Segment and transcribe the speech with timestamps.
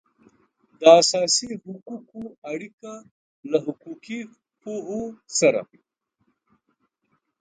[0.79, 2.93] د اساسي حقوقو اړیکه
[3.51, 4.19] له حقوقي
[4.61, 5.01] پوهو
[5.39, 5.61] سره